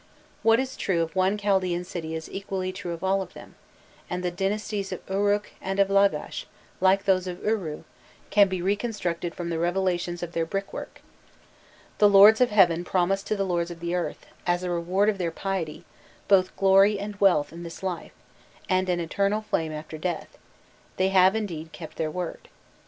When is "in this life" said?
17.53-18.13